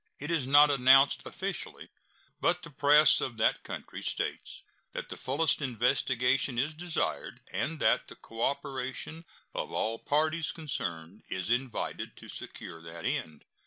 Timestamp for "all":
9.71-9.99